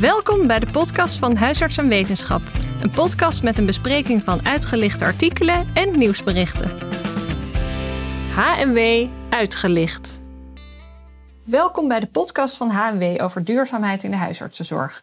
[0.00, 2.42] Welkom bij de podcast van Huisarts en Wetenschap.
[2.80, 6.70] Een podcast met een bespreking van uitgelichte artikelen en nieuwsberichten.
[8.34, 10.22] HMW Uitgelicht.
[11.44, 15.02] Welkom bij de podcast van HMW over duurzaamheid in de huisartsenzorg.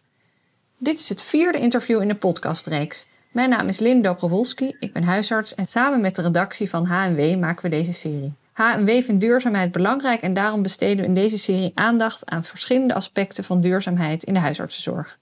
[0.78, 3.06] Dit is het vierde interview in de podcastreeks.
[3.32, 7.38] Mijn naam is Lynn Dobrowolski, ik ben huisarts en samen met de redactie van HMW
[7.38, 8.34] maken we deze serie.
[8.54, 13.44] HMW vindt duurzaamheid belangrijk en daarom besteden we in deze serie aandacht aan verschillende aspecten
[13.44, 15.18] van duurzaamheid in de huisartsenzorg.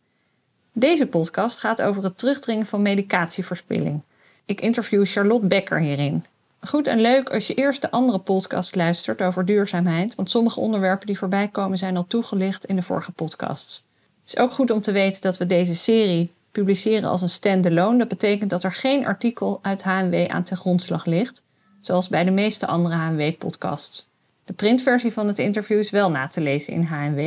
[0.72, 4.02] Deze podcast gaat over het terugdringen van medicatieverspilling.
[4.44, 6.24] Ik interview Charlotte Becker hierin.
[6.60, 11.06] Goed en leuk als je eerst de andere podcast luistert over duurzaamheid, want sommige onderwerpen
[11.06, 13.84] die voorbij komen zijn al toegelicht in de vorige podcasts.
[14.20, 17.98] Het is ook goed om te weten dat we deze serie publiceren als een standalone.
[17.98, 21.42] Dat betekent dat er geen artikel uit HMW aan ten grondslag ligt,
[21.82, 24.06] zoals bij de meeste andere HMW-podcasts.
[24.44, 27.18] De printversie van het interview is wel na te lezen in HMW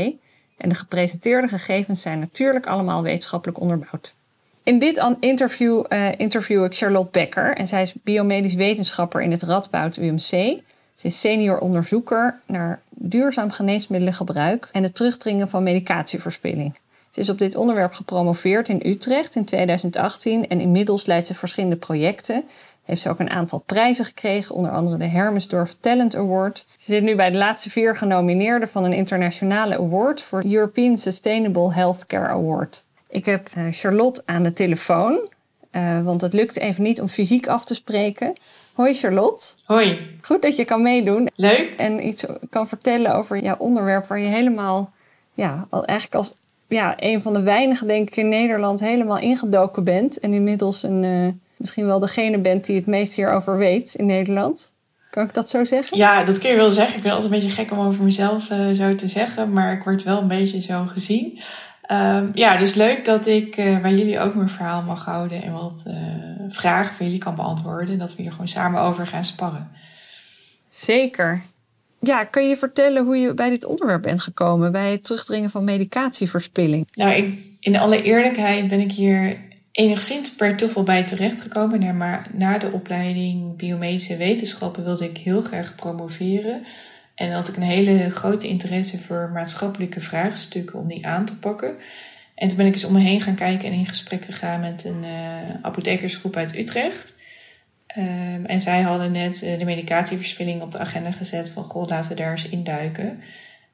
[0.58, 4.16] en de gepresenteerde gegevens zijn natuurlijk allemaal wetenschappelijk onderbouwd.
[4.64, 9.44] In dit interview uh, interview ik Charlotte Becker en zij is biomedisch wetenschapper in het
[9.44, 10.62] Radboud UMC.
[10.96, 16.76] Ze is senior onderzoeker naar duurzaam geneesmiddelengebruik en het terugdringen van medicatieverspilling.
[17.10, 21.76] Ze is op dit onderwerp gepromoveerd in Utrecht in 2018 en inmiddels leidt ze verschillende
[21.76, 22.44] projecten
[22.86, 26.66] heeft ze ook een aantal prijzen gekregen, onder andere de Hermesdorf Talent Award.
[26.76, 31.74] Ze zit nu bij de laatste vier genomineerden van een internationale award voor European Sustainable
[31.74, 32.84] Healthcare Award.
[33.10, 35.30] Ik heb eh, Charlotte aan de telefoon,
[35.72, 38.34] uh, want het lukt even niet om fysiek af te spreken.
[38.74, 39.54] Hoi Charlotte.
[39.64, 40.18] Hoi.
[40.22, 41.30] Goed dat je kan meedoen.
[41.36, 41.74] Leuk.
[41.78, 44.92] En iets kan vertellen over jouw onderwerp waar je helemaal,
[45.34, 46.36] ja, eigenlijk als
[46.68, 50.20] ja, een van de weinigen denk ik in Nederland helemaal ingedoken bent.
[50.20, 51.28] En inmiddels een, uh,
[51.58, 54.74] misschien wel degene bent die het meest hierover weet in Nederland.
[55.10, 55.98] Kan ik dat zo zeggen?
[55.98, 56.96] Ja, dat kun je wel zeggen.
[56.96, 59.84] Ik ben altijd een beetje gek om over mezelf uh, zo te zeggen, maar ik
[59.84, 61.40] word wel een beetje zo gezien.
[61.92, 65.52] Um, ja, dus leuk dat ik uh, bij jullie ook mijn verhaal mag houden en
[65.52, 65.96] wat uh,
[66.50, 67.94] vragen van jullie kan beantwoorden.
[67.94, 69.72] En dat we hier gewoon samen over gaan sparren.
[70.68, 71.42] Zeker.
[72.00, 75.64] Ja, kun je vertellen hoe je bij dit onderwerp bent gekomen, bij het terugdringen van
[75.64, 76.88] medicatieverspilling?
[76.94, 79.40] Nou, ik, in alle eerlijkheid ben ik hier
[79.76, 81.98] enigszins per toeval bij terechtgekomen.
[81.98, 86.66] Maar na de opleiding biomedische wetenschappen wilde ik heel graag promoveren.
[87.16, 91.76] En had ik een hele grote interesse voor maatschappelijke vraagstukken om die aan te pakken.
[92.36, 94.86] En toen ben ik eens om me heen gaan kijken en in gesprek gegaan met
[94.86, 97.14] een uh, apothekersgroep uit Utrecht.
[97.98, 102.10] Um, en zij hadden net uh, de medicatieverspilling op de agenda gezet van goh, laten
[102.10, 103.22] we daar eens induiken.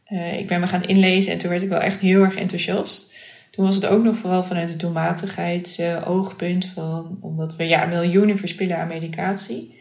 [0.09, 3.10] Uh, ik ben me gaan inlezen en toen werd ik wel echt heel erg enthousiast.
[3.51, 8.77] Toen was het ook nog vooral vanuit het doelmatigheidsoogpunt van, omdat we ja, miljoenen verspillen
[8.77, 9.79] aan medicatie.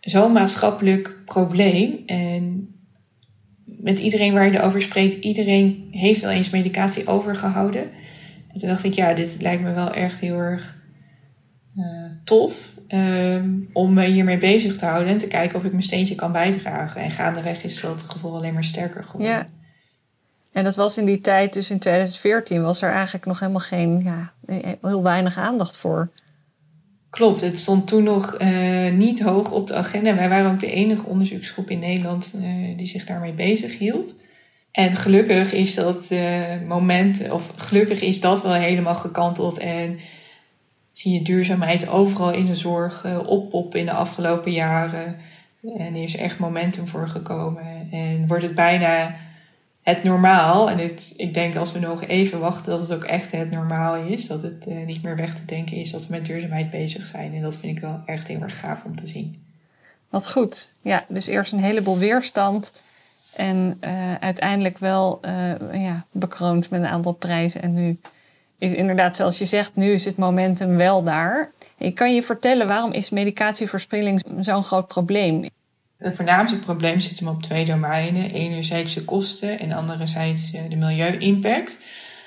[0.00, 2.02] Zo'n maatschappelijk probleem.
[2.06, 2.74] En
[3.64, 7.82] met iedereen waar je erover spreekt, iedereen heeft wel eens medicatie overgehouden.
[8.52, 10.76] En toen dacht ik, ja, dit lijkt me wel echt heel erg
[11.76, 12.74] uh, tof.
[12.88, 16.32] Um, om me hiermee bezig te houden en te kijken of ik mijn steentje kan
[16.32, 17.00] bijdragen.
[17.00, 19.32] En gaandeweg is dat gevoel alleen maar sterker geworden.
[19.32, 19.46] Ja.
[20.56, 24.02] En dat was in die tijd, dus in 2014, was er eigenlijk nog helemaal geen,
[24.04, 24.32] ja,
[24.82, 26.10] heel weinig aandacht voor.
[27.10, 30.14] Klopt, het stond toen nog uh, niet hoog op de agenda.
[30.14, 34.16] Wij waren ook de enige onderzoeksgroep in Nederland uh, die zich daarmee bezig hield.
[34.70, 39.58] En gelukkig is dat uh, moment, of gelukkig is dat wel helemaal gekanteld.
[39.58, 39.98] En
[40.92, 45.16] zie je duurzaamheid overal in de zorg oppoppen in de afgelopen jaren.
[45.76, 47.88] En er is echt momentum voor gekomen.
[47.90, 49.24] En wordt het bijna
[49.86, 50.70] het normaal.
[50.70, 53.96] En het, ik denk als we nog even wachten dat het ook echt het normaal
[53.96, 54.26] is.
[54.26, 57.34] Dat het uh, niet meer weg te denken is dat we met duurzaamheid bezig zijn.
[57.34, 59.42] En dat vind ik wel echt heel erg gaaf om te zien.
[60.08, 60.72] Wat goed.
[60.82, 62.82] Ja, dus eerst een heleboel weerstand.
[63.32, 67.62] En uh, uiteindelijk wel uh, ja, bekroond met een aantal prijzen.
[67.62, 67.98] En nu
[68.58, 71.52] is inderdaad, zoals je zegt, nu is het momentum wel daar.
[71.78, 75.44] Ik kan je vertellen waarom is medicatieverspilling zo'n groot probleem?
[75.98, 78.30] Het voornaamste probleem zit hem op twee domeinen.
[78.30, 81.78] Enerzijds de kosten en anderzijds eh, de milieu-impact.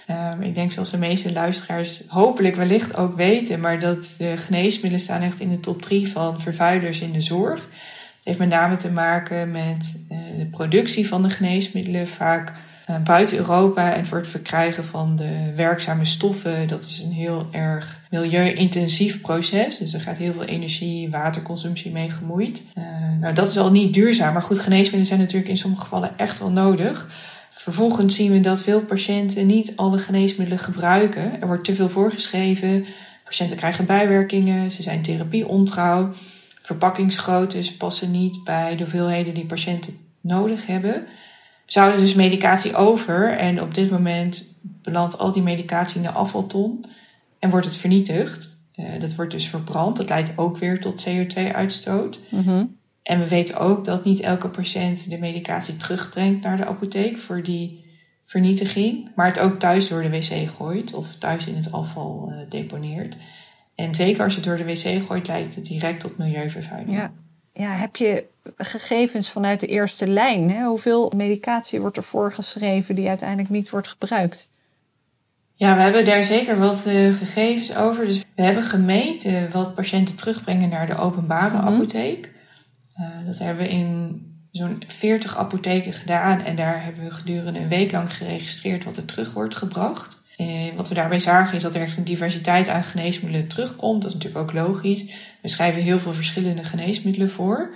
[0.07, 4.99] Um, ik denk zoals de meeste luisteraars hopelijk wellicht ook weten, maar dat de geneesmiddelen
[4.99, 7.59] staan echt in de top drie van vervuilers in de zorg.
[7.59, 7.69] Het
[8.23, 12.53] heeft met name te maken met uh, de productie van de geneesmiddelen, vaak
[13.03, 16.67] buiten Europa en voor het verkrijgen van de werkzame stoffen.
[16.67, 19.77] Dat is een heel erg milieu-intensief proces.
[19.77, 22.63] Dus er gaat heel veel energie, waterconsumptie mee gemoeid.
[22.77, 22.83] Uh,
[23.19, 24.33] nou, dat is al niet duurzaam.
[24.33, 27.07] Maar goed, geneesmiddelen zijn natuurlijk in sommige gevallen echt wel nodig.
[27.49, 31.41] Vervolgens zien we dat veel patiënten niet alle geneesmiddelen gebruiken.
[31.41, 32.85] Er wordt te veel voorgeschreven.
[33.23, 34.71] Patiënten krijgen bijwerkingen.
[34.71, 36.13] Ze zijn therapieontrouw.
[37.77, 41.07] Passen niet bij de hoeveelheden die patiënten nodig hebben.
[41.71, 43.37] Zouden dus medicatie over.
[43.37, 46.85] En op dit moment belandt al die medicatie in de afvalton
[47.39, 48.57] en wordt het vernietigd.
[48.75, 49.97] Uh, dat wordt dus verbrand.
[49.97, 52.19] Dat leidt ook weer tot CO2-uitstoot.
[53.03, 57.43] En we weten ook dat niet elke patiënt de medicatie terugbrengt naar de apotheek voor
[57.43, 57.85] die
[58.25, 62.49] vernietiging, maar het ook thuis door de wc gooit of thuis in het afval uh,
[62.49, 63.17] deponeert.
[63.75, 66.97] En zeker als je door de wc gooit, leidt het direct tot milieuvervuiling.
[66.97, 67.11] Ja.
[67.59, 68.25] Ja, heb je
[68.57, 70.51] gegevens vanuit de eerste lijn?
[70.51, 70.65] Hè?
[70.65, 74.49] Hoeveel medicatie wordt er voorgeschreven die uiteindelijk niet wordt gebruikt?
[75.53, 78.05] Ja, we hebben daar zeker wat uh, gegevens over.
[78.05, 81.73] Dus we hebben gemeten wat patiënten terugbrengen naar de openbare mm -hmm.
[81.73, 82.31] apotheek.
[82.99, 84.21] Uh, dat hebben we in
[84.51, 86.41] zo'n 40 apotheken gedaan.
[86.41, 90.18] En daar hebben we gedurende een week lang geregistreerd wat er terug wordt gebracht.
[90.39, 94.01] En wat we daarbij zagen is dat er echt een diversiteit aan geneesmiddelen terugkomt.
[94.01, 95.05] Dat is natuurlijk ook logisch.
[95.41, 97.73] We schrijven heel veel verschillende geneesmiddelen voor.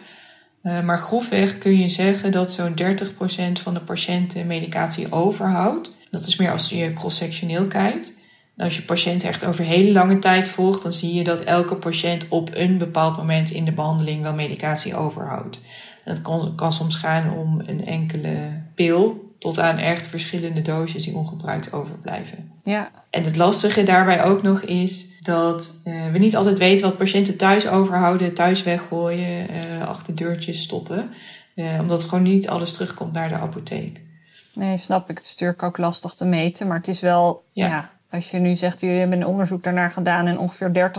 [0.64, 5.96] Uh, maar grofweg kun je zeggen dat zo'n 30% van de patiënten medicatie overhoudt.
[6.10, 8.14] Dat is meer als je cross-sectioneel kijkt.
[8.58, 12.28] Als je patiënten echt over hele lange tijd volgt, dan zie je dat elke patiënt
[12.30, 15.60] op een bepaald moment in de behandeling wel medicatie overhoudt.
[16.06, 21.04] En dat kan, kan soms gaan om een enkele pil tot aan echt verschillende doses
[21.04, 22.52] die ongebruikt overblijven.
[22.64, 22.92] Ja.
[23.10, 27.38] En het lastige daarbij ook nog is dat uh, we niet altijd weten wat patiënten
[27.38, 31.10] thuis overhouden, thuis weggooien, uh, achter deurtjes stoppen.
[31.56, 34.02] Uh, omdat gewoon niet alles terugkomt naar de apotheek.
[34.54, 35.18] Nee, snap ik.
[35.18, 37.68] Het is natuurlijk ook lastig te meten, maar het is wel, ja.
[37.68, 40.92] ja als je nu zegt, jullie hebben een onderzoek daarnaar gedaan en ongeveer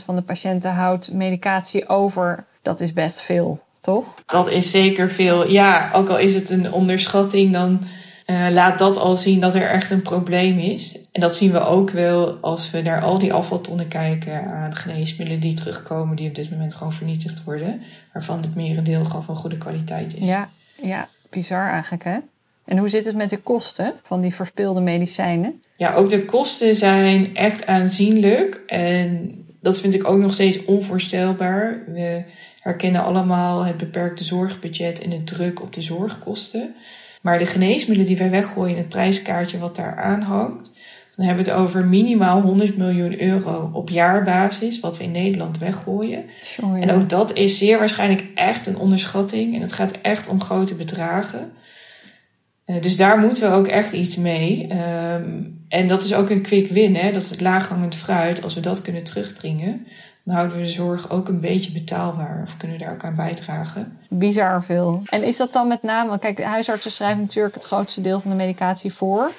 [0.00, 4.22] 30% van de patiënten houdt medicatie over, dat is best veel toch?
[4.26, 5.50] Dat is zeker veel.
[5.50, 7.80] Ja, ook al is het een onderschatting, dan
[8.26, 11.06] uh, laat dat al zien dat er echt een probleem is.
[11.12, 15.40] En dat zien we ook wel als we naar al die afvaltonnen kijken aan geneesmiddelen
[15.40, 17.82] die terugkomen, die op dit moment gewoon vernietigd worden,
[18.12, 20.26] waarvan het merendeel gewoon van goede kwaliteit is.
[20.26, 20.50] Ja,
[20.82, 22.18] ja, bizar eigenlijk hè?
[22.64, 25.62] En hoe zit het met de kosten van die verspilde medicijnen?
[25.76, 28.62] Ja, ook de kosten zijn echt aanzienlijk.
[28.66, 31.84] En dat vind ik ook nog steeds onvoorstelbaar.
[31.86, 32.24] We
[32.64, 36.74] herkennen allemaal het beperkte zorgbudget en de druk op de zorgkosten.
[37.20, 40.72] Maar de geneesmiddelen die wij weggooien, het prijskaartje wat daar aan hangt,
[41.16, 45.58] dan hebben we het over minimaal 100 miljoen euro op jaarbasis, wat we in Nederland
[45.58, 46.24] weggooien.
[46.40, 46.80] Sorry.
[46.80, 49.54] En ook dat is zeer waarschijnlijk echt een onderschatting.
[49.54, 51.52] En het gaat echt om grote bedragen.
[52.66, 54.68] Uh, dus daar moeten we ook echt iets mee.
[55.12, 57.12] Um, en dat is ook een quick win, hè?
[57.12, 58.42] dat is het laaghangend fruit.
[58.42, 59.86] Als we dat kunnen terugdringen,
[60.24, 63.98] dan houden we de zorg ook een beetje betaalbaar of kunnen daar ook aan bijdragen.
[64.08, 65.02] Bizar veel.
[65.04, 68.20] En is dat dan met name, want kijk, de huisartsen schrijven natuurlijk het grootste deel
[68.20, 69.32] van de medicatie voor.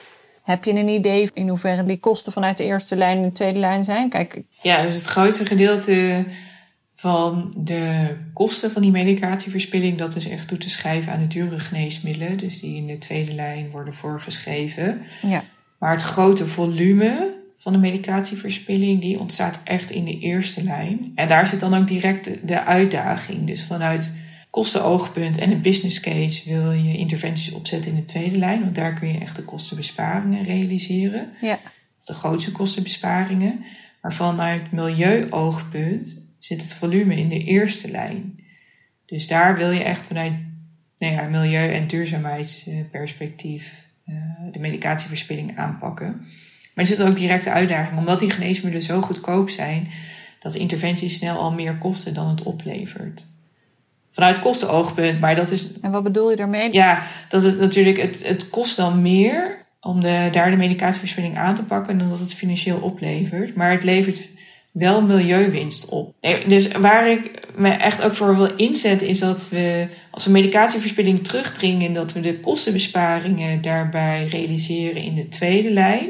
[0.44, 3.60] Heb je een idee in hoeverre die kosten vanuit de eerste lijn en de tweede
[3.60, 4.10] lijn zijn?
[4.10, 6.26] Kijk, ja, dus het grootste gedeelte
[6.96, 11.60] van de kosten van die medicatieverspilling, dat is echt toe te schrijven aan de dure
[11.60, 15.02] geneesmiddelen, dus die in de tweede lijn worden voorgeschreven.
[15.22, 15.44] Ja.
[15.80, 21.12] Maar het grote volume van de medicatieverspilling, die ontstaat echt in de eerste lijn.
[21.16, 23.48] En daar zit dan ook direct de, uitdaging.
[23.48, 24.14] Dus vanuit
[24.50, 28.94] kostenoogpunt en een business case wil je interventies opzetten in de tweede lijn, want daar
[28.94, 31.30] kun je echt de kostenbesparingen realiseren.
[31.42, 31.60] Ja.
[32.04, 33.66] De grootste kostenbesparingen.
[34.02, 38.40] Maar vanuit milieuoogpunt zit het volume in de eerste lijn.
[39.06, 40.34] Dus daar wil je echt vanuit
[40.98, 44.16] nou ja, milieu- en duurzaamheidsperspectief uh,
[44.52, 46.26] de medicatieverspilling aanpakken.
[46.76, 49.92] Maar er zit ook directe uitdaging, omdat die geneesmiddelen zo goedkoop zijn,
[50.40, 53.26] dat de interventies snel al meer kosten dan het oplevert.
[54.12, 55.70] Vanuit kostenoogpunt, maar dat is.
[55.82, 56.74] En wat bedoel je daarmee?
[56.74, 61.56] Ja, dat het natuurlijk, het, het kost dan meer om de, daar de medicatieverspilling aan
[61.56, 63.56] te pakken dan dat het financieel oplevert.
[63.56, 64.30] Maar het levert
[64.72, 66.16] wel milieuwinst op.
[66.22, 70.32] Nee, dus waar ik me echt ook voor wil inzetten, is dat we als we
[70.32, 76.10] medicatieverspilling terugdringen, dat we de kostenbesparingen daarbij realiseren in de tweede lijn.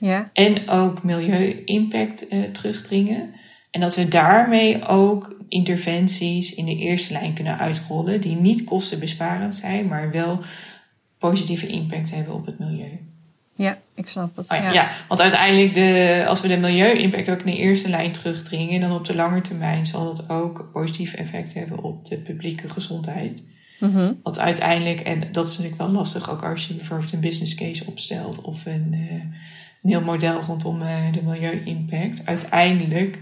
[0.00, 0.30] Ja.
[0.32, 3.34] En ook milieu-impact uh, terugdringen.
[3.70, 9.54] En dat we daarmee ook interventies in de eerste lijn kunnen uitrollen, die niet kostenbesparend
[9.54, 10.40] zijn, maar wel
[11.18, 13.08] positieve impact hebben op het milieu.
[13.54, 14.50] Ja, ik snap het.
[14.50, 14.72] Oh ja, ja.
[14.72, 18.92] ja, want uiteindelijk, de, als we de milieu-impact ook in de eerste lijn terugdringen, dan
[18.92, 23.44] op de lange termijn zal dat ook positief effect hebben op de publieke gezondheid.
[23.80, 24.20] Mm -hmm.
[24.22, 27.86] Want uiteindelijk, en dat is natuurlijk wel lastig, ook als je bijvoorbeeld een business case
[27.86, 29.22] opstelt of een, uh,
[29.82, 32.26] een heel model rondom uh, de milieu-impact.
[32.26, 33.18] Uiteindelijk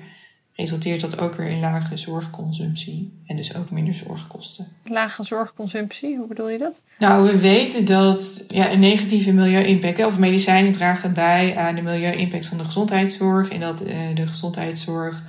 [0.54, 4.68] resulteert dat ook weer in lage zorgconsumptie en dus ook minder zorgkosten.
[4.84, 6.82] Lage zorgconsumptie, hoe bedoel je dat?
[6.98, 12.46] Nou, we weten dat ja, een negatieve milieu-impact, of medicijnen dragen bij aan de milieu-impact
[12.46, 15.22] van de gezondheidszorg en dat uh, de gezondheidszorg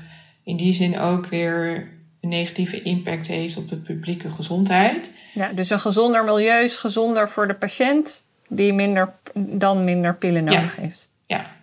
[0.44, 1.88] in die zin ook weer
[2.22, 5.12] een negatieve impact heeft op de publieke gezondheid.
[5.34, 10.44] Ja, dus een gezonder milieu is gezonder voor de patiënt die minder, dan minder pillen
[10.44, 11.10] nodig heeft.
[11.30, 11.58] Ja.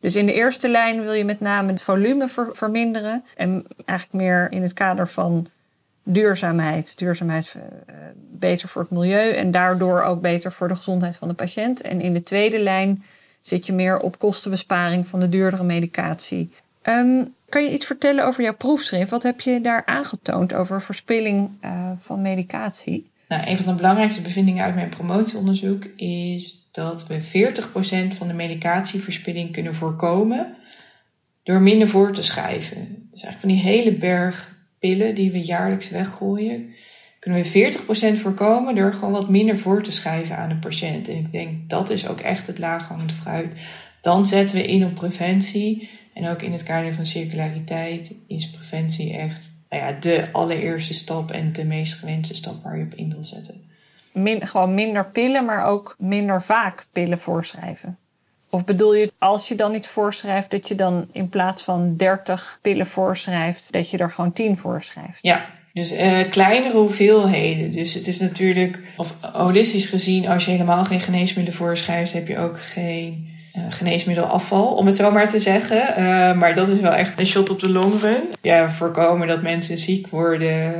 [0.00, 3.24] Dus in de eerste lijn wil je met name het volume verminderen.
[3.36, 5.46] En eigenlijk meer in het kader van
[6.02, 6.98] duurzaamheid.
[6.98, 7.94] Duurzaamheid uh,
[8.30, 11.80] beter voor het milieu en daardoor ook beter voor de gezondheid van de patiënt.
[11.80, 13.04] En in de tweede lijn
[13.40, 16.50] zit je meer op kostenbesparing van de duurdere medicatie.
[16.82, 19.10] Um, kan je iets vertellen over jouw proefschrift?
[19.10, 23.10] Wat heb je daar aangetoond over verspilling uh, van medicatie?
[23.28, 27.20] Nou, een van de belangrijkste bevindingen uit mijn promotieonderzoek is dat we
[28.12, 30.56] 40% van de medicatieverspilling kunnen voorkomen
[31.42, 33.08] door minder voor te schrijven.
[33.10, 36.74] Dus eigenlijk van die hele berg pillen die we jaarlijks weggooien,
[37.18, 37.72] kunnen we
[38.16, 41.08] 40% voorkomen door gewoon wat minder voor te schrijven aan de patiënt.
[41.08, 43.52] En ik denk dat is ook echt het laaghangend fruit.
[44.00, 45.88] Dan zetten we in op preventie.
[46.14, 51.30] En ook in het kader van circulariteit is preventie echt nou ja, de allereerste stap
[51.30, 53.65] en de meest gewenste stap waar je op in wil zetten.
[54.16, 57.98] Min, gewoon minder pillen, maar ook minder vaak pillen voorschrijven.
[58.50, 62.58] Of bedoel je, als je dan iets voorschrijft, dat je dan in plaats van 30
[62.62, 65.18] pillen voorschrijft, dat je er gewoon 10 voorschrijft?
[65.20, 67.72] Ja, dus uh, kleinere hoeveelheden.
[67.72, 72.38] Dus het is natuurlijk, of holistisch gezien, als je helemaal geen geneesmiddelen voorschrijft, heb je
[72.38, 73.35] ook geen
[73.70, 75.94] geneesmiddelafval, om het zo maar te zeggen.
[75.98, 78.22] Uh, maar dat is wel echt een shot op de long run.
[78.40, 80.74] Ja, voorkomen dat mensen ziek worden,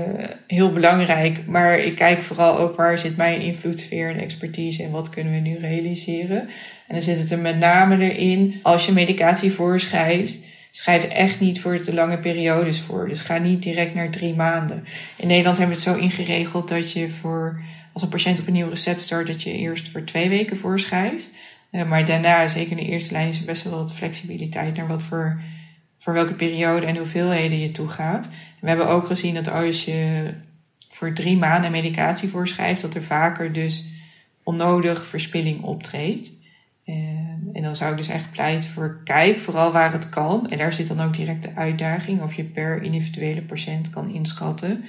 [0.47, 1.47] heel belangrijk.
[1.47, 5.39] Maar ik kijk vooral ook waar zit mijn invloedssfeer en expertise en wat kunnen we
[5.39, 6.41] nu realiseren.
[6.87, 10.39] En dan zit het er met name erin, als je medicatie voorschrijft,
[10.71, 13.09] schrijf echt niet voor te lange periodes voor.
[13.09, 14.85] Dus ga niet direct naar drie maanden.
[15.17, 17.61] In Nederland hebben we het zo ingeregeld dat je voor,
[17.93, 21.31] als een patiënt op een nieuw recept start, dat je eerst voor twee weken voorschrijft.
[21.77, 24.87] Uh, maar daarna, zeker in de eerste lijn, is er best wel wat flexibiliteit naar
[24.87, 25.41] wat voor,
[25.99, 28.31] voor welke periode en hoeveelheden je toegaat.
[28.61, 30.33] we hebben ook gezien dat als je
[30.91, 33.87] voor drie maanden medicatie voorschrijft, dat er vaker dus
[34.43, 36.33] onnodig verspilling optreedt.
[36.85, 40.51] Ehm, en dan zou ik dus echt pleiten voor kijk vooral waar het kan.
[40.51, 44.85] En daar zit dan ook direct de uitdaging of je per individuele patiënt kan inschatten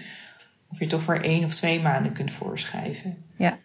[0.72, 3.17] of je toch voor één of twee maanden kunt voorschrijven.
[3.36, 3.58] Ja.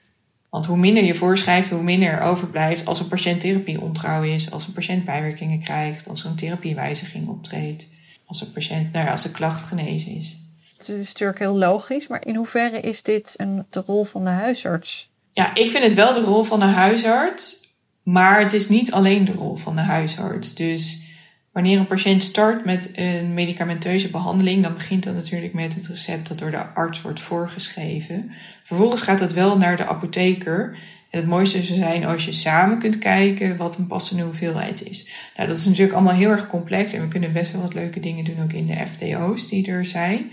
[0.52, 4.50] Want hoe minder je voorschrijft, hoe minder er overblijft als een patiënt therapie ontrouw is,
[4.50, 7.88] als een patiënt bijwerkingen krijgt, als er een therapiewijziging optreedt,
[8.26, 10.36] als een patiënt, nou ja, als de klacht genezen is.
[10.76, 14.30] Het is natuurlijk heel logisch, maar in hoeverre is dit een, de rol van de
[14.30, 15.10] huisarts?
[15.30, 17.60] Ja, ik vind het wel de rol van de huisarts.
[18.02, 20.54] Maar het is niet alleen de rol van de huisarts.
[20.54, 21.02] Dus
[21.52, 26.28] wanneer een patiënt start met een medicamenteuze behandeling, dan begint dat natuurlijk met het recept
[26.28, 28.30] dat door de arts wordt voorgeschreven.
[28.62, 30.78] Vervolgens gaat dat wel naar de apotheker.
[31.10, 35.08] En het mooiste zou zijn als je samen kunt kijken wat een passende hoeveelheid is.
[35.36, 38.00] Nou, dat is natuurlijk allemaal heel erg complex en we kunnen best wel wat leuke
[38.00, 40.32] dingen doen ook in de FTO's die er zijn.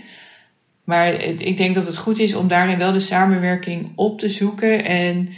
[0.84, 4.84] Maar ik denk dat het goed is om daarin wel de samenwerking op te zoeken
[4.84, 5.28] en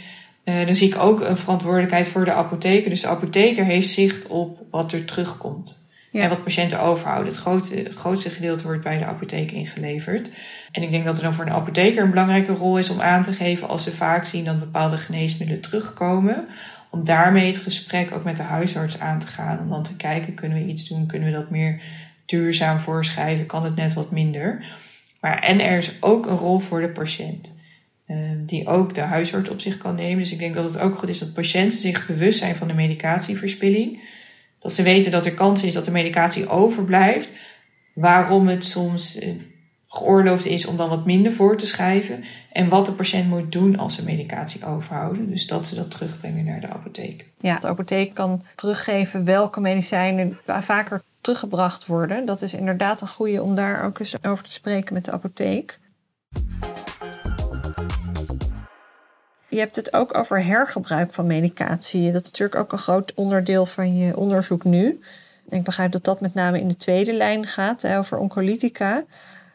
[0.43, 2.89] uh, dan zie ik ook een verantwoordelijkheid voor de apotheker.
[2.89, 5.81] Dus de apotheker heeft zicht op wat er terugkomt.
[6.11, 7.27] En wat patiënten overhouden.
[7.27, 10.29] Het grootste, grootste gedeelte wordt bij de apotheek ingeleverd.
[10.71, 13.23] En ik denk dat er dan voor een apotheker een belangrijke rol is om aan
[13.23, 16.47] te geven als ze vaak zien dat bepaalde geneesmiddelen terugkomen.
[16.89, 19.59] Om daarmee het gesprek ook met de huisarts aan te gaan.
[19.59, 21.07] Om dan te kijken, kunnen we iets doen?
[21.07, 21.81] Kunnen we dat meer
[22.25, 23.45] duurzaam voorschrijven?
[23.45, 24.65] Kan het net wat minder?
[25.21, 27.53] Maar en er is ook een rol voor de patiënt.
[28.07, 30.17] Ehm, die ook de huisarts op zich kan nemen.
[30.17, 32.73] Dus ik denk dat het ook goed is dat patiënten zich bewust zijn van de
[32.73, 33.99] medicatieverspilling.
[34.59, 37.29] Dat ze weten dat er kans is dat de medicatie overblijft.
[37.93, 39.29] Waarom het soms eh,
[39.87, 42.23] geoorloofd is om dan wat minder voor te schrijven.
[42.51, 45.29] En wat de patiënt moet doen als ze medicatie overhouden.
[45.29, 47.29] Dus dat ze dat terugbrengen naar de apotheek.
[47.39, 52.25] Ja, de apotheek kan teruggeven welke medicijnen vaker teruggebracht worden.
[52.25, 55.79] Dat is inderdaad een goede om daar ook eens over te spreken met de apotheek.
[59.53, 62.11] Je hebt het ook over hergebruik van medicatie.
[62.11, 64.99] Dat is natuurlijk ook een groot onderdeel van je onderzoek nu.
[65.49, 69.03] Ik begrijp dat dat met name in de tweede lijn gaat, over oncolytica.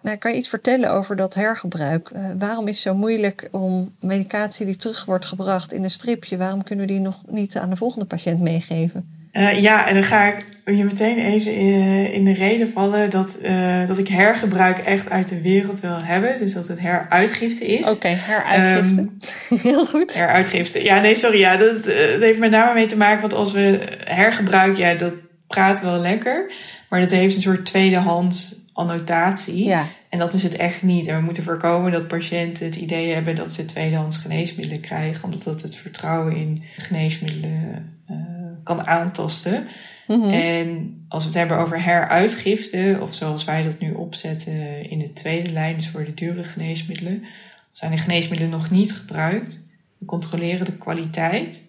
[0.03, 2.11] Maar kan je iets vertellen over dat hergebruik?
[2.11, 6.37] Uh, waarom is het zo moeilijk om medicatie die terug wordt gebracht in een stripje,
[6.37, 9.18] waarom kunnen we die nog niet aan de volgende patiënt meegeven?
[9.39, 13.39] Uh, ja, en dan ga ik je meteen even in, in de reden vallen dat,
[13.43, 16.39] uh, dat ik hergebruik echt uit de wereld wil hebben.
[16.39, 17.81] Dus dat het heruitgifte is.
[17.81, 19.01] Oké, okay, heruitgifte.
[19.01, 20.15] Um, Heel goed.
[20.15, 20.85] Heruitgifte.
[20.85, 21.39] Ja, nee, sorry.
[21.39, 25.13] Ja, dat, dat heeft met name mee te maken, want als we hergebruik, ja, dat
[25.47, 26.53] praat wel lekker.
[26.89, 29.65] Maar dat heeft een soort tweedehands annotatie.
[29.65, 29.87] Ja.
[30.09, 31.07] En dat is het echt niet.
[31.07, 35.43] En we moeten voorkomen dat patiënten het idee hebben dat ze tweedehands geneesmiddelen krijgen, omdat
[35.43, 38.38] dat het vertrouwen in geneesmiddelen uh,
[38.69, 39.67] kan aantasten.
[40.07, 40.31] Mhm.
[40.31, 45.13] En als we het hebben over heruitgifte, of zoals wij dat nu opzetten in de
[45.13, 47.25] tweede lijn, dus voor de dure geneesmiddelen,
[47.73, 49.67] zijn de geneesmiddelen nog niet gebruikt,
[49.99, 51.67] We controleren de kwaliteit.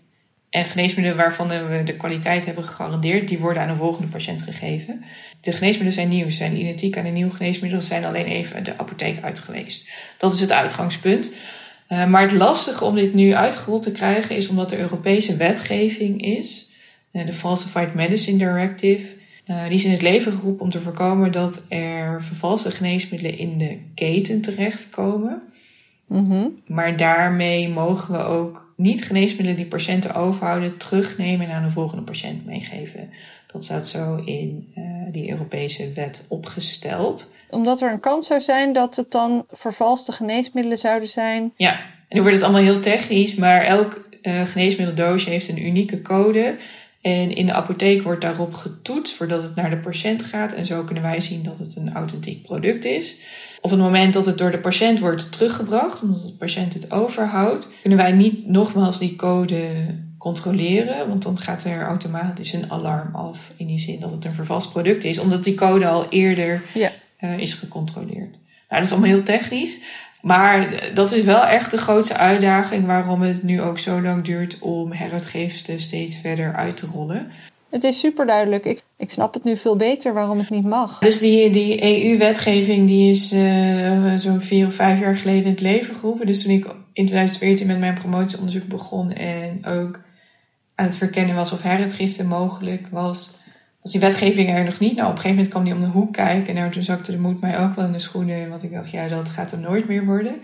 [0.49, 5.03] En geneesmiddelen waarvan we de kwaliteit hebben gegarandeerd, die worden aan een volgende patiënt gegeven.
[5.41, 8.77] De geneesmiddelen zijn nieuw, zijn identiek aan de nieuwe geneesmiddelen, ze zijn alleen even de
[8.77, 9.89] apotheek uit geweest.
[10.17, 11.31] Dat is het uitgangspunt.
[11.89, 16.21] Uh, maar het lastige om dit nu uitgerold te krijgen is omdat er Europese wetgeving
[16.21, 16.68] is,
[17.11, 19.15] de Falsified Medicine Directive.
[19.45, 23.57] Uh, die is in het leven geroepen om te voorkomen dat er vervalste geneesmiddelen in
[23.57, 25.41] de keten terechtkomen.
[26.07, 31.71] Mm Maar daarmee mogen we ook niet geneesmiddelen die patiënten overhouden terugnemen en aan een
[31.71, 33.09] volgende patiënt meegeven.
[33.51, 37.31] Dat staat zo in uh, die Europese wet opgesteld.
[37.49, 41.53] Omdat er een kans zou zijn dat het dan vervalste geneesmiddelen zouden zijn.
[41.55, 41.71] Ja,
[42.07, 46.55] en nu wordt het allemaal heel technisch, maar elk uh, geneesmiddeldoosje heeft een unieke code.
[47.01, 50.53] En in de apotheek wordt daarop getoetst voordat het naar de patiënt gaat.
[50.53, 53.19] En zo kunnen wij zien dat het een authentiek product is.
[53.61, 57.67] Op het moment dat het door de patiënt wordt teruggebracht, omdat de patiënt het overhoudt,
[57.81, 59.85] kunnen wij niet nogmaals die code
[60.17, 64.31] controleren, want dan gaat er automatisch een alarm af in die zin dat het een
[64.31, 66.91] vervalst product is, omdat die code al eerder ja.
[67.19, 68.31] uh, is gecontroleerd.
[68.69, 69.79] Nou, dat is allemaal heel technisch,
[70.21, 74.59] maar dat is wel echt de grootste uitdaging waarom het nu ook zo lang duurt
[74.59, 77.31] om heruitgiften steeds verder uit te rollen.
[77.69, 78.65] Het is super duidelijk.
[78.65, 80.99] Ik, ik snap het nu veel beter waarom het niet mag.
[80.99, 85.61] Dus die, die EU-wetgeving die is uh, zo'n vier of vijf jaar geleden in het
[85.61, 86.25] leven geroepen.
[86.25, 90.01] Dus toen ik in 2014 met mijn promotieonderzoek begon en ook
[90.75, 93.31] aan het verkennen was of heruitgifte mogelijk was,
[93.81, 94.95] was die wetgeving er nog niet.
[94.95, 97.19] Nou, op een gegeven moment kwam die om de hoek kijken en toen zakte de
[97.19, 98.49] moed mij ook wel in de schoenen.
[98.49, 100.35] Want ik dacht, ja, dat gaat er nooit meer worden.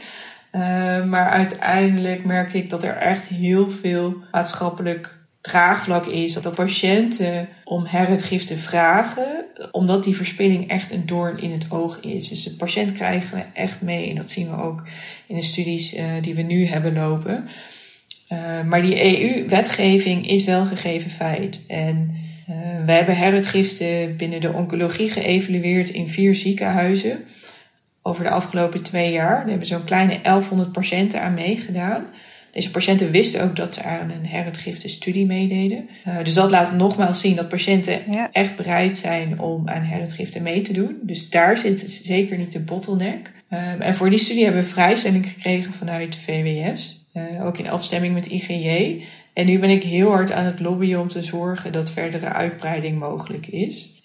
[0.51, 0.61] Uh,
[1.05, 7.85] maar uiteindelijk merkte ik dat er echt heel veel maatschappelijk draagvlak is dat patiënten om
[7.85, 12.27] heruitgifte vragen, omdat die verspilling echt een doorn in het oog is.
[12.27, 14.83] Dus de patiënt krijgen we echt mee en dat zien we ook
[15.27, 17.47] in de studies uh, die we nu hebben lopen.
[18.31, 21.59] Uh, maar die EU-wetgeving is wel gegeven feit.
[21.67, 22.15] En
[22.49, 27.25] uh, we hebben heruitgifte binnen de oncologie geëvalueerd in vier ziekenhuizen
[28.01, 29.39] over de afgelopen twee jaar.
[29.39, 32.05] Daar hebben zo'n kleine 1100 patiënten aan meegedaan.
[32.51, 35.89] Deze patiënten wisten ook dat ze aan een heruitgifte studie meededen.
[36.07, 40.61] Uh, dus dat laat nogmaals zien dat patiënten echt bereid zijn om aan heruitgifte mee
[40.61, 40.97] te doen.
[41.01, 43.31] Dus daar zit zeker niet de bottleneck.
[43.49, 47.07] Uh, en voor die studie hebben we vrijstelling gekregen vanuit VWS.
[47.13, 49.03] Uh, ook in afstemming met IGJ.
[49.35, 52.99] En nu ben ik heel hard aan het lobbyen om te zorgen dat verdere uitbreiding
[52.99, 54.01] mogelijk is.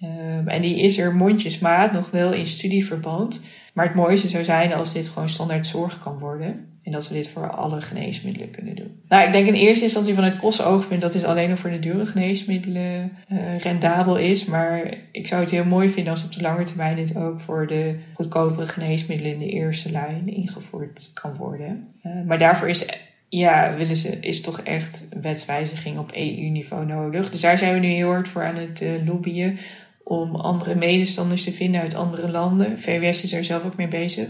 [0.46, 3.44] en die is er mondjesmaat nog wel in studieverband.
[3.74, 6.68] Maar het mooiste zou zijn als dit gewoon standaard zorg kan worden.
[6.82, 9.00] En dat we dit voor alle geneesmiddelen kunnen doen.
[9.08, 12.06] Nou, ik denk in eerste instantie vanuit kostenoogpunt dat dit alleen nog voor de dure
[12.06, 14.44] geneesmiddelen uh, rendabel is.
[14.44, 17.66] Maar ik zou het heel mooi vinden als op de lange termijn dit ook voor
[17.66, 21.88] de goedkopere geneesmiddelen in de eerste lijn ingevoerd kan worden.
[22.02, 22.86] Uh, maar daarvoor is,
[23.30, 27.30] ja, willen ze, is toch echt wetswijziging op EU-niveau nodig.
[27.30, 29.58] Dus daar zijn we nu heel hard voor aan het uh, lobbyen
[30.02, 32.78] om andere medestanders te vinden uit andere landen.
[32.78, 34.28] VWS is er zelf ook mee bezig.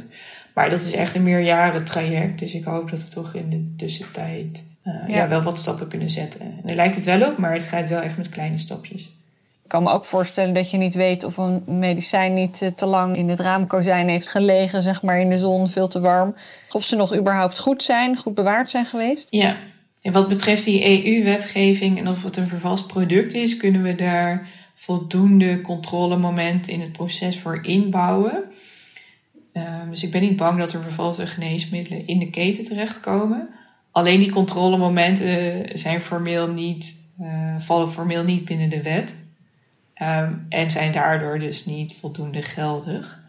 [0.55, 2.39] Maar dat is echt een meerjaren traject.
[2.39, 5.17] Dus ik hoop dat we toch in de tussentijd uh, ja.
[5.17, 5.29] ja.
[5.29, 6.41] wel wat stappen kunnen zetten.
[6.41, 9.05] En daar lijkt het wel op, maar het gaat wel echt met kleine stapjes.
[9.63, 12.87] Ik kan me ook voorstellen dat je niet weet of een medicijn niet eh, te
[12.87, 16.35] lang in het raamkozijn heeft gelegen, zeg maar in de zon, veel te warm.
[16.75, 19.27] Of ze nog überhaupt goed zijn, goed bewaard zijn geweest.
[19.31, 19.57] Ja,
[20.03, 24.49] en wat betreft die EU-wetgeving en of het een vervalst product is, kunnen we daar
[24.75, 28.45] voldoende controlemomenten in het proces voor inbouwen.
[29.53, 33.49] Um, dus ik ben niet bang dat er vervalste geneesmiddelen in de keten terechtkomen.
[33.91, 39.17] Alleen die controlemomenten zijn formeel niet, uh, vallen formeel niet binnen de wet.
[40.03, 43.21] Um, en zijn daardoor dus niet voldoende geldig.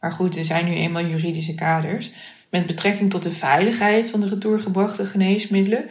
[0.00, 2.10] Maar goed, er zijn nu eenmaal juridische kaders.
[2.54, 5.88] Met betrekking tot de veiligheid van de retourgebrachte geneesmiddelen.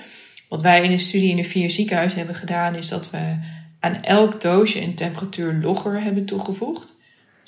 [0.50, 3.38] Wat wij in de studie in de vier ziekenhuizen hebben gedaan, is dat we
[3.80, 6.93] aan elk doosje een temperatuurlogger hebben toegevoegd.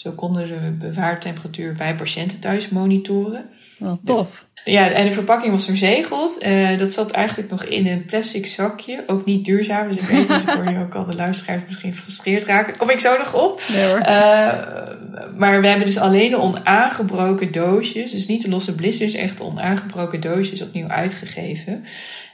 [0.05, 3.45] Zo konden de bewaartemperatuur bij patiënten thuis monitoren.
[3.77, 4.47] Wat tof.
[4.65, 6.43] Ja, en de verpakking was verzegeld.
[6.43, 9.03] Uh, dat zat eigenlijk nog in een plastic zakje.
[9.07, 9.91] Ook niet duurzaam.
[9.91, 12.77] Dus ik weet dus hoor je ook al de luisteraars misschien gefrustreerd raken.
[12.77, 13.61] Kom ik zo nog op.
[13.73, 13.99] Nee hoor.
[13.99, 14.07] Uh,
[15.37, 18.11] maar we hebben dus alleen de onaangebroken doosjes.
[18.11, 21.85] Dus niet de losse blisters, echt de onaangebroken doosjes opnieuw uitgegeven.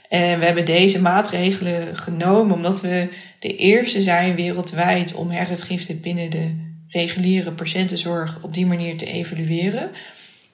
[0.08, 3.08] En we hebben deze maatregelen genomen omdat we
[3.38, 9.90] de eerste zijn wereldwijd om heruitgifte binnen de reguliere patiëntenzorg op die manier te evalueren.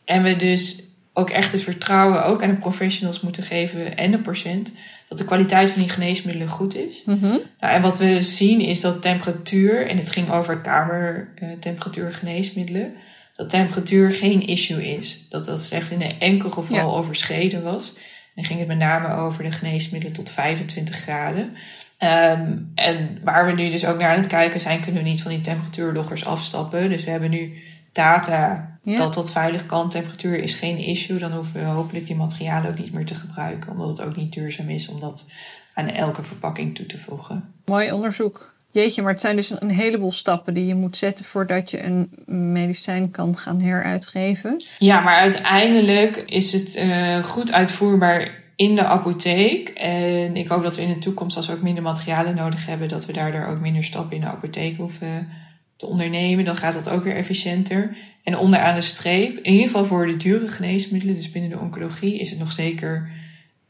[0.04, 4.18] En we dus ook echt het vertrouwen ook aan de professionals moeten geven en de
[4.18, 4.72] patiënt
[5.08, 7.02] dat de kwaliteit van die geneesmiddelen goed is.
[7.04, 7.40] Mm -hmm.
[7.60, 12.94] nou, en wat we zien is dat temperatuur, en het ging over kamertemperatuur geneesmiddelen,
[13.36, 15.26] dat temperatuur geen issue is.
[15.28, 17.92] Dat dat slechts in een enkel geval overschreden was.
[18.34, 21.56] dan ging het met name over de geneesmiddelen tot 25 graden.
[21.98, 25.22] Ehm, en waar we nu dus ook naar aan het kijken zijn, kunnen we niet
[25.22, 26.88] van die temperatuurloggers afstappen.
[26.88, 29.90] Dus we hebben nu data dat dat veilig kan.
[29.90, 31.18] Temperatuur is geen issue.
[31.18, 33.70] Dan hoeven we hopelijk die materialen ook niet meer te gebruiken.
[33.70, 35.30] Omdat het ook niet duurzaam is om dat
[35.74, 37.54] aan elke verpakking toe te voegen.
[37.64, 38.56] Mooi onderzoek.
[38.70, 42.10] Jeetje, maar het zijn dus een heleboel stappen die je moet zetten voordat je een
[42.52, 44.62] medicijn kan gaan heruitgeven.
[44.78, 49.68] Ja, maar uiteindelijk is het uh, goed uitvoerbaar in de apotheek.
[49.68, 52.88] En ik hoop dat we in de toekomst, als we ook minder materialen nodig hebben,
[52.88, 55.28] dat we daardoor ook minder stappen in de apotheek hoeven
[55.76, 56.44] te ondernemen.
[56.44, 57.96] Dan gaat dat ook weer efficiënter.
[58.22, 62.18] En onderaan de streep, in ieder geval voor de dure geneesmiddelen, dus binnen de oncologie,
[62.18, 63.10] is het nog zeker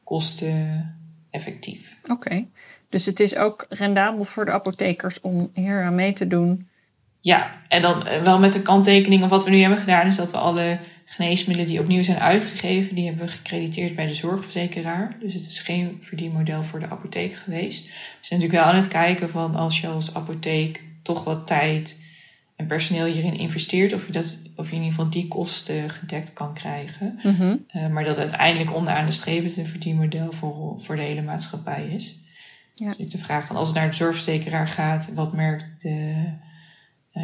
[0.05, 1.99] kosteneffectief.
[2.11, 2.47] Oké.
[2.89, 6.69] Dus het is ook rendabel voor de apothekers om hier aan mee te doen.
[7.21, 10.17] Ja, en dan eh, wel met de kanttekening of wat we nu hebben gedaan, is
[10.17, 10.79] dat we alle
[11.11, 15.17] geneesmiddelen die opnieuw zijn uitgegeven, die hebben we gecrediteerd bij de zorgverzekeraar.
[15.21, 17.87] Dus het is geen verdienmodel voor de apotheek geweest.
[17.87, 22.01] We zijn natuurlijk wel aan het kijken van als je als apotheek toch wat tijd
[22.57, 26.33] en personeel hierin investeert, of je, dat, of je in ieder geval die kosten gedekt
[26.33, 27.19] kan krijgen.
[27.23, 27.57] Mhm.
[27.73, 31.87] Uh, maar dat uiteindelijk onderaan de streep het een verdienmodel voor, voor de hele maatschappij
[31.87, 32.17] is.
[32.75, 32.95] Ja.
[32.97, 36.33] Dus de vraag van als het naar de zorgverzekeraar gaat, wat merkt de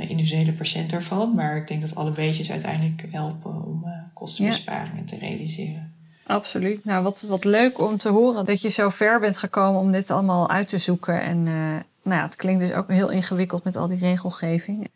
[0.01, 1.35] individuele patiënt daarvan?
[1.35, 5.93] Maar ik denk dat alle beetjes uiteindelijk helpen om uh, kostenbesparingen te realiseren.
[6.27, 6.85] Absoluut.
[6.85, 10.11] Nou, wat, wat leuk om te horen dat je zo ver bent gekomen om dit
[10.11, 11.23] allemaal uit te zoeken.
[11.23, 11.55] En uh,
[12.03, 14.89] nou ja, het klinkt dus ook heel ingewikkeld met al die regelgeving.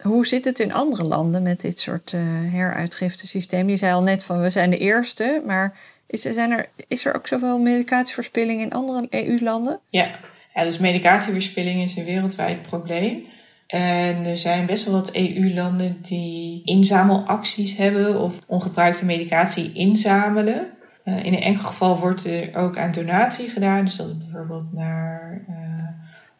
[0.00, 2.20] Hoe zit het in andere landen met dit soort uh,
[2.52, 3.68] heruitgiftesysteem?
[3.68, 7.14] Je zei al net van we zijn de eerste, maar is, zijn er, is er
[7.14, 9.80] ook zoveel medicatieverspilling in andere EU-landen?
[9.88, 10.10] Ja.
[10.54, 13.26] ja, dus medicatieverspilling is een wereldwijd probleem.
[13.70, 20.66] En er zijn best wel wat EU-landen die inzamelacties hebben of ongebruikte medicatie inzamelen.
[21.04, 23.84] Uh, in een enkel geval wordt er ook aan donatie gedaan.
[23.84, 25.88] Dus dat het bijvoorbeeld naar uh,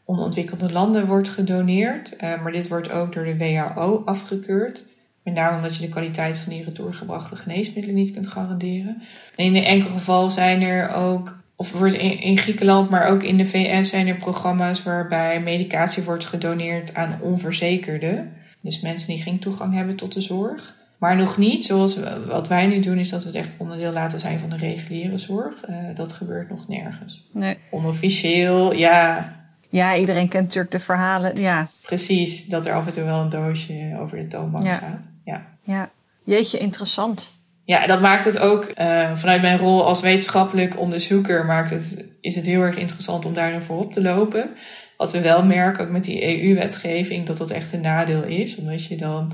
[0.05, 2.15] onontwikkelde landen wordt gedoneerd.
[2.15, 4.89] Uh, maar dit wordt ook door de WHO afgekeurd.
[5.23, 9.03] Met name omdat je de kwaliteit van die retourgebrachte geneesmiddelen niet kunt garanderen.
[9.37, 13.23] En in een enkel geval zijn er ook, of wordt in, in Griekenland, maar ook
[13.23, 18.33] in de VS zijn er programma's waarbij medicatie wordt gedoneerd aan onverzekerden.
[18.61, 20.77] Dus mensen die geen toegang hebben tot de zorg.
[20.99, 24.21] Maar nog niet, zoals wat wij nu doen, is dat we het echt onderdeel laten
[24.21, 25.55] zijn van de reguliere zorg.
[25.69, 27.29] Uh, dat gebeurt nog nergens.
[27.33, 27.59] Nee.
[27.71, 29.33] Onofficieel, ja.
[29.69, 31.41] Ja, iedereen kent natuurlijk de verhalen.
[31.41, 31.67] Ja.
[31.83, 34.77] Precies, dat er af en toe wel een doosje over de toonbank ja.
[34.77, 35.09] gaat.
[35.25, 35.47] Ja.
[35.63, 35.91] ja,
[36.25, 37.40] jeetje, interessant.
[37.71, 42.35] Ja, dat maakt het ook uh, vanuit mijn rol als wetenschappelijk onderzoeker maakt het, is
[42.35, 44.51] het heel erg interessant om daarin voorop te lopen.
[44.97, 48.57] Wat we wel merken, ook met die EU-wetgeving, dat dat echt een nadeel is.
[48.57, 49.33] Omdat je dan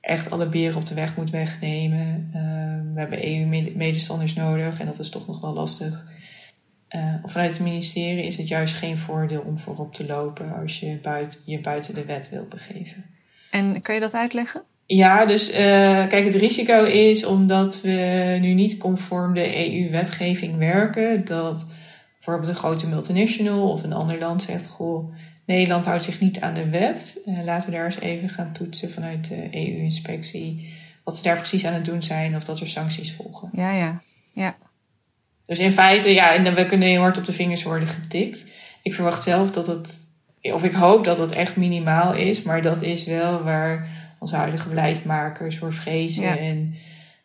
[0.00, 2.30] echt alle beren op de weg moet wegnemen.
[2.34, 6.04] Uh, we hebben EU-medestanders nodig en dat is toch nog wel lastig.
[6.90, 10.98] Uh, vanuit het ministerie is het juist geen voordeel om voorop te lopen als je
[11.02, 13.04] buiten, je buiten de wet wil begeven.
[13.50, 14.62] En kan je dat uitleggen?
[14.86, 15.56] Ja, dus uh,
[16.06, 21.66] kijk, het risico is omdat we nu niet conform de EU-wetgeving werken, dat
[22.12, 25.14] bijvoorbeeld een grote multinational of een ander land zegt: Goh,
[25.46, 27.22] Nederland houdt zich niet aan de wet.
[27.26, 31.66] Uh, laten we daar eens even gaan toetsen vanuit de EU-inspectie wat ze daar precies
[31.66, 33.50] aan het doen zijn of dat er sancties volgen.
[33.52, 34.56] Ja, ja, ja.
[35.44, 38.46] Dus in feite, ja, en we kunnen heel hard op de vingers worden getikt.
[38.82, 40.00] Ik verwacht zelf dat het,
[40.42, 44.68] of ik hoop dat het echt minimaal is, maar dat is wel waar onze huidige
[44.68, 46.24] beleidsmakers voor vrezen.
[46.24, 46.36] Ja.
[46.36, 46.74] En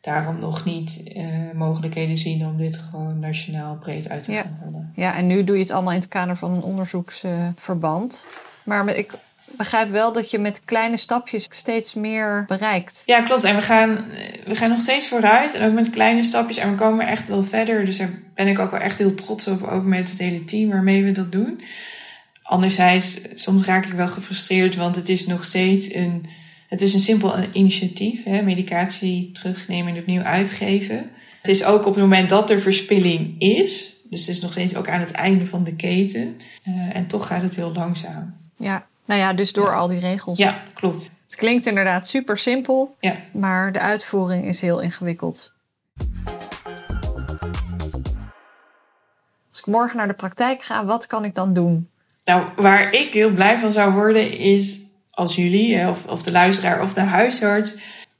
[0.01, 4.41] daarom nog niet uh, mogelijkheden zien om dit gewoon nationaal breed uit te ja.
[4.41, 4.91] gaan rollen.
[4.95, 8.29] Ja, en nu doe je het allemaal in het kader van een onderzoeksverband.
[8.63, 9.13] maar ik
[9.57, 13.03] begrijp wel dat je met kleine stapjes steeds meer bereikt.
[13.05, 13.43] Ja, klopt.
[13.43, 14.05] En we gaan,
[14.45, 15.53] we gaan nog steeds vooruit.
[15.53, 16.57] En ook met kleine stapjes.
[16.57, 17.85] En we komen echt wel verder.
[17.85, 19.63] Dus daar ben ik ook wel echt heel trots op.
[19.63, 21.63] Ook met het hele team waarmee we dat doen.
[22.43, 24.75] Anderzijds, soms raak ik wel gefrustreerd.
[24.75, 26.29] Want het is nog steeds een
[26.71, 31.11] het is een simpel initiatief, hè, medicatie terugnemen en opnieuw uitgeven.
[31.41, 34.75] Het is ook op het moment dat er verspilling is, dus het is nog steeds
[34.75, 36.39] ook aan het einde van de keten.
[36.67, 38.35] Uh, en toch gaat het heel langzaam.
[38.55, 39.75] Ja, nou ja, dus door ja.
[39.75, 40.37] al die regels.
[40.37, 41.09] Ja, klopt.
[41.25, 43.15] Het klinkt inderdaad super simpel, ja.
[43.33, 45.53] maar de uitvoering is heel ingewikkeld.
[49.49, 51.89] Als ik morgen naar de praktijk ga, wat kan ik dan doen?
[52.23, 56.81] Nou, waar ik heel blij van zou worden, is als jullie, of, of de luisteraar
[56.81, 57.75] of de huisarts,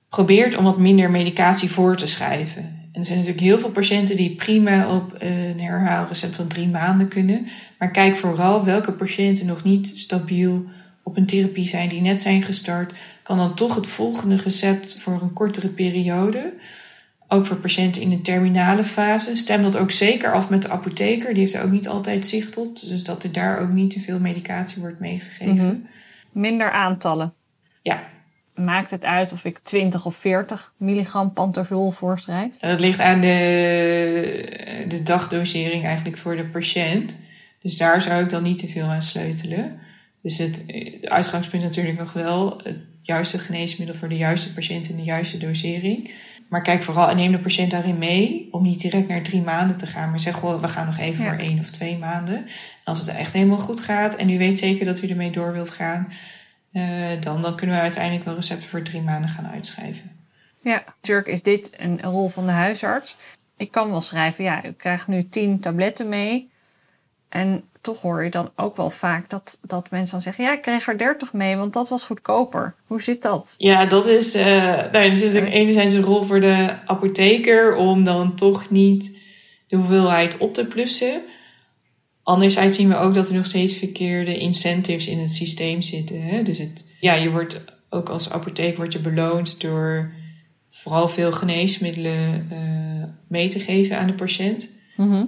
[0.10, 2.80] probeert om wat minder medicatie voor te schrijven.
[2.91, 7.08] En er zijn natuurlijk heel veel patiënten die prima op een herhaalrecept van drie maanden
[7.08, 7.47] kunnen.
[7.80, 10.65] Maar kijk vooral welke patiënten nog niet stabiel
[11.04, 12.93] op een therapie zijn, die net zijn gestart.
[13.23, 16.54] Kan dan toch het volgende recept voor een kortere periode
[17.27, 19.36] Ook voor patiënten in de terminale fase.
[19.36, 21.34] Stem dat ook zeker af met de apotheker.
[21.34, 22.80] Die heeft er ook niet altijd zicht op.
[22.80, 25.56] Dus dat er daar ook niet te veel medicatie wordt meegegeven.
[25.56, 25.75] Mhm.
[26.31, 27.33] Minder aantallen.
[27.81, 28.09] Ja,
[28.55, 32.57] Maakt het uit of ik 20 of 40 milligram pantozol voorschrijf?
[32.57, 37.19] Dat ligt aan de, de dagdosering eigenlijk voor de patiënt.
[37.61, 39.79] Dus daar zou ik dan niet te veel aan sleutelen.
[40.21, 44.95] Dus het, het uitgangspunt natuurlijk nog wel het juiste geneesmiddel voor de juiste patiënt in
[44.95, 46.11] de juiste dosering.
[46.51, 49.77] Maar kijk vooral en neem de patiënt daarin mee om niet direct naar drie maanden
[49.77, 50.09] te gaan.
[50.09, 51.29] Maar zeg gewoon, we gaan nog even Ja.
[51.29, 52.35] voor één of twee maanden.
[52.35, 52.45] En
[52.83, 55.69] als het echt helemaal goed gaat en u weet zeker dat u ermee door wilt
[55.69, 56.13] gaan,
[56.71, 60.11] eh, dan, dan kunnen we uiteindelijk wel recepten voor drie maanden gaan uitschrijven.
[60.61, 63.17] Ja, natuurlijk is dit een rol van de huisarts.
[63.57, 66.50] Ik kan wel schrijven, ja, u krijgt nu 10 tabletten mee.
[67.31, 70.43] En toch hoor je dan ook wel vaak dat, dat mensen dan zeggen...
[70.43, 72.75] ja, ik kreeg er 30 mee, want dat was goedkoper.
[72.87, 73.55] Hoe zit dat?
[73.57, 74.45] Ja, dat is, eh
[74.91, 79.17] nou, er enerzijds een rol voor de apotheker om dan toch niet
[79.67, 81.23] de hoeveelheid op te plussen.
[82.23, 86.21] Anderzijds zien we ook dat er nog steeds verkeerde incentives in het systeem zitten.
[86.21, 86.43] Hè?
[86.43, 90.13] Dus het, ja, je wordt ook als apotheek wordt je beloond door
[90.69, 94.71] vooral veel geneesmiddelen eh, mee te geven aan de patiënt.
[94.95, 95.25] Mhm.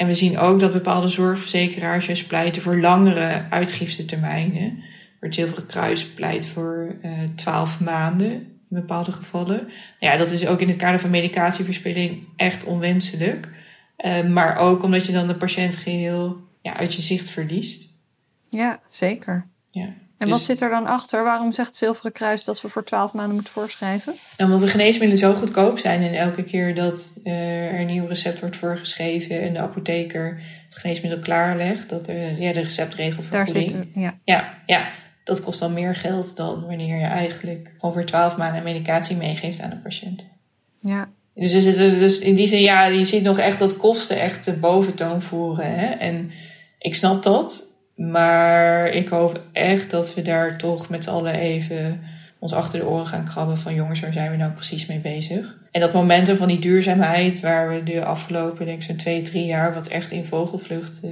[0.00, 4.82] En we zien ook dat bepaalde zorgverzekeraars juist pleiten voor langere uitgiftetermijnen.
[5.20, 9.68] Het Zilveren Kruis pleit voor eh 12 maanden in bepaalde gevallen.
[9.98, 13.48] Ja, dat is ook in het kader van medicatieverspilling echt onwenselijk.
[13.96, 17.88] Eh, maar ook omdat je dan de patiënt geheel ja, uit je zicht verliest.
[18.48, 19.46] Ja, zeker.
[19.66, 19.94] Ja.
[20.20, 21.22] En Dus- wat zit er dan achter?
[21.24, 24.14] Waarom zegt Zilveren Kruis dat we voor 12 maanden moeten voorschrijven?
[24.36, 28.06] En omdat de geneesmiddelen zo goedkoop zijn en elke keer dat eh, er een nieuw
[28.06, 33.54] recept wordt voorgeschreven en de apotheker het geneesmiddel klaarlegt, dat er ja, de receptregelvergoeding.
[33.54, 34.18] Daar zitten, ja.
[34.24, 34.90] Ja, ja,
[35.24, 39.70] dat kost dan meer geld dan wanneer je eigenlijk over twaalf maanden medicatie meegeeft aan
[39.70, 40.28] de patiënt.
[40.78, 41.08] ja.
[41.34, 45.22] Dus, dus in die zin, ja, je ziet nog echt dat kosten echt de boventoon
[45.22, 45.78] voeren.
[45.78, 45.86] Hè?
[45.86, 46.30] En
[46.78, 47.64] ik snap dat,
[48.00, 52.00] maar ik hoop echt dat we daar toch met z'n allen even
[52.38, 55.58] ons achter de oren gaan krabben van jongens, waar zijn we nou precies mee bezig?
[55.70, 59.44] En dat momentum van die duurzaamheid, waar we de afgelopen, denk ik, zo'n twee, drie
[59.44, 61.10] jaar, wat echt in vogelvlucht eh,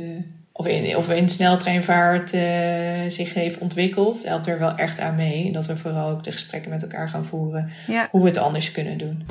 [0.53, 5.47] of, in, of in sneltreinvaart eh, zich heeft ontwikkeld, helpt er wel echt aan mee.
[5.47, 8.09] En dat we vooral ook de gesprekken met elkaar gaan voeren, ja.
[8.11, 9.27] hoe we het anders kunnen doen.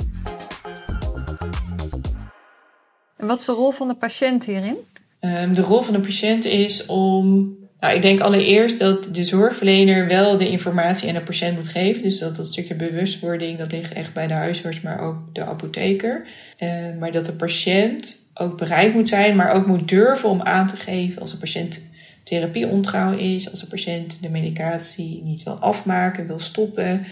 [3.16, 4.76] En wat is de rol van de patiënt hierin?
[5.20, 7.56] Ehm, de rol van de patiënt is om.
[7.80, 12.02] Nou, ik denk allereerst dat de zorgverlener wel de informatie aan de patiënt moet geven.
[12.02, 16.26] Dus dat dat stukje bewustwording, dat ligt echt bij de huisarts, maar ook de apotheker.
[16.56, 20.66] Ehm, maar dat de patiënt ook bereid moet zijn, maar ook moet durven om aan
[20.66, 21.80] te geven als de patiënt
[22.22, 27.06] therapieontrouw is, als de patiënt de medicatie niet wil afmaken, wil stoppen.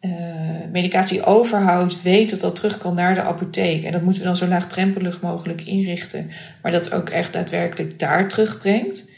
[0.00, 0.10] Eh,
[0.72, 3.84] medicatie overhoudt, weet dat dat terug kan naar de apotheek.
[3.84, 6.30] En dat moeten we dan zo laagdrempelig mogelijk inrichten.
[6.62, 9.10] Maar dat ook echt daadwerkelijk daar terugbrengt.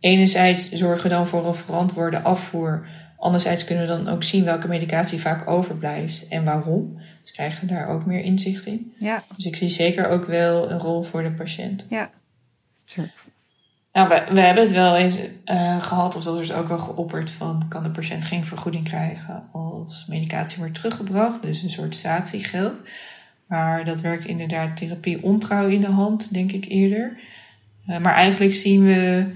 [0.00, 2.86] Enerzijds zorgen we dan voor een verantwoorde afvoer.
[3.16, 6.98] Anderzijds kunnen we dan ook zien welke medicatie vaak overblijft en waarom.
[7.22, 8.94] Dus krijgen we daar ook meer inzicht in.
[8.98, 11.86] Ja, Dus ik zie zeker ook wel een rol voor de patiënt.
[11.88, 12.10] ja.
[13.92, 17.30] Nou, we, we hebben het wel eens eh, gehad, of dat is ook wel geopperd
[17.30, 17.64] van...
[17.68, 21.42] kan de patiënt geen vergoeding krijgen als medicatie wordt teruggebracht?
[21.42, 22.82] Dus een soort statiegeld.
[23.46, 27.18] Maar dat werkt inderdaad therapie ontrouw in de hand, denk ik eerder.
[27.86, 29.26] Eh, maar eigenlijk zien we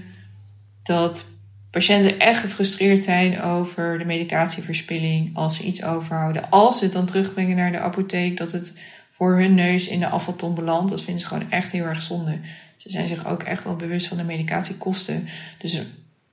[0.83, 1.25] dat
[1.71, 6.49] patiënten echt gefrustreerd zijn over de medicatieverspilling als ze iets overhouden.
[6.49, 8.79] Als ze het dan terugbrengen naar de apotheek, dat het
[9.11, 10.89] voor hun neus in de afvalton belandt.
[10.89, 12.39] Dat vinden ze gewoon echt heel erg zonde.
[12.85, 15.27] Ze zijn zich ook echt wel bewust van de medicatiekosten.
[15.57, 15.81] Dus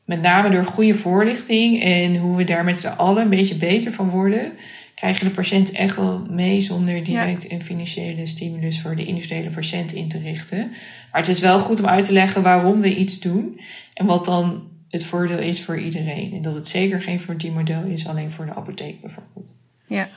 [0.04, 3.92] met name door goede voorlichting en hoe we daar met z'n allen een beetje beter
[3.92, 4.52] van worden,
[4.94, 9.50] krijg je de patiënt echt wel mee zonder direct een financiële stimulus voor de individuele
[9.50, 10.68] patiënt in te richten.
[11.12, 13.60] Maar het is wel goed om uit te leggen waarom we iets doen
[13.94, 16.32] en wat dan het voordeel is voor iedereen.
[16.32, 19.54] En dat het zeker geen verdienmodel is alleen voor de apotheek bijvoorbeeld.
[19.86, 20.08] Ja.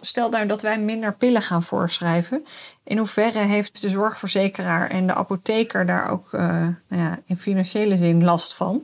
[0.00, 2.44] Stel nou dat wij minder pillen gaan voorschrijven.
[2.84, 6.40] In hoeverre heeft de zorgverzekeraar en de apotheker daar ook eh,
[6.88, 8.82] nou ja, in financiële zin last van?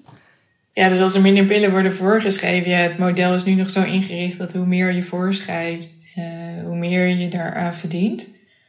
[0.73, 3.83] Ja, dus als er minder pillen worden voorgeschreven, ja, het model is nu nog zo
[3.83, 6.25] ingericht dat hoe meer je voorschrijft, eh,
[6.65, 8.29] hoe meer je daaraan verdient.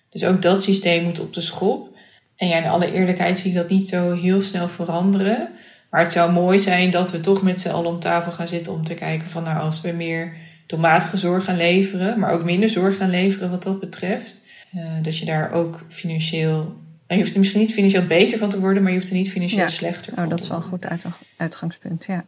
[0.10, 1.96] Dus ook dat systeem moet op de schop.
[2.36, 5.50] En ja, in alle eerlijkheid zie ik dat niet zo heel snel veranderen.
[5.90, 8.74] Maar het zou mooi zijn dat we toch met z'n allen om tafel gaan zitten
[8.74, 10.34] om te kijken van nou, als we meer
[10.68, 14.36] doelmatige zorg gaan leveren, maar ook minder zorg gaan leveren wat dat betreft,
[14.74, 16.76] eh, dat je daar ook financieel.
[17.08, 19.16] En je hoeft er misschien niet financieel beter van te worden, maar je hoeft er
[19.16, 19.70] niet financieel Ja.
[19.70, 21.06] slechter van Oh, dat is wel een goed uit-
[21.38, 22.26] uitgangspunt, ja.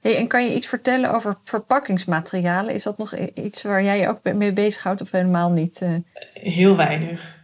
[0.00, 2.74] Hey, en kan je iets vertellen over verpakkingsmaterialen?
[2.74, 5.80] Is dat nog iets waar jij je ook mee bezighoudt of helemaal niet?
[5.82, 5.94] Uh...
[6.34, 7.38] Heel weinig.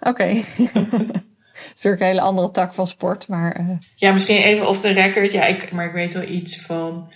[0.00, 0.08] Oké.
[0.10, 0.34] Okay.
[1.52, 3.60] Het is natuurlijk een hele andere tak van sport, maar...
[3.60, 3.68] Uh...
[3.96, 5.32] Ja, misschien even off the record.
[5.32, 7.12] Ja, ik, maar ik weet wel iets van...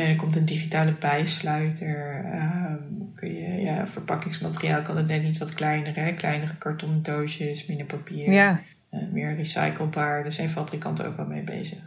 [0.00, 2.24] Er komt een digitale bijsluiter.
[2.24, 2.74] Uh,
[3.14, 5.94] kun je, ja, verpakkingsmateriaal kan het net niet wat kleiner.
[5.94, 6.12] Hè?
[6.12, 8.32] Kleinere kartonnen doosjes, minder papier.
[8.32, 8.60] Ja.
[8.92, 10.22] Uh, meer recyclebaar.
[10.22, 11.78] Daar zijn fabrikanten ook wel mee bezig.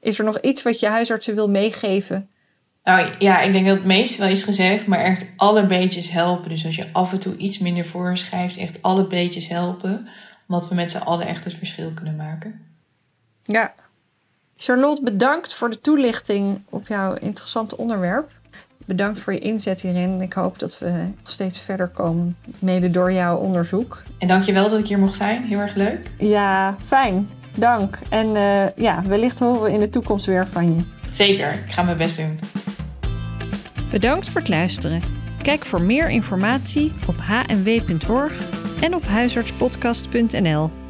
[0.00, 2.28] Is er nog iets wat je huisartsen wil meegeven
[2.86, 6.48] nou ja, ik denk dat het meeste wel is gezegd, maar echt alle beetjes helpen.
[6.48, 10.08] Dus als je af en toe iets minder voorschrijft, echt alle beetjes helpen.
[10.48, 12.60] Omdat we met z'n allen echt het verschil kunnen maken.
[13.42, 13.74] Ja.
[14.56, 18.30] Charlotte, bedankt voor de toelichting op jouw interessante onderwerp.
[18.84, 20.20] Bedankt voor je inzet hierin.
[20.20, 24.02] Ik hoop dat we nog steeds verder komen, mede door jouw onderzoek.
[24.18, 25.44] En dankjewel dat ik hier mocht zijn.
[25.44, 26.10] Heel erg leuk.
[26.18, 27.30] Ja, fijn.
[27.54, 27.98] Dank.
[28.08, 30.82] En uh, ja, wellicht horen we in de toekomst weer van je.
[31.10, 31.52] Zeker.
[31.52, 32.40] Ik ga mijn best doen.
[33.90, 35.00] Bedankt voor het luisteren.
[35.42, 38.40] Kijk voor meer informatie op hnw.org
[38.80, 40.85] en op huisartspodcast.nl.